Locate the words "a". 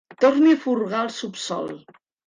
0.57-0.59